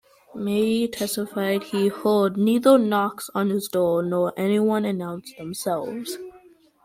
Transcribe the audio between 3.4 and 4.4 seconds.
his door nor